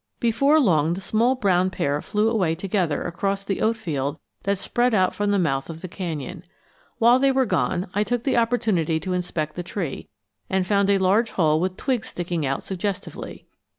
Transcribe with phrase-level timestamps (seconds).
[0.19, 4.95] Before long the small brown pair flew away together across the oat field that spread
[4.95, 6.43] out from the mouth of the canyon.
[6.97, 10.09] While they were gone, I took the opportunity to inspect the tree,
[10.49, 13.45] and found a large hole with twigs sticking out suggestively.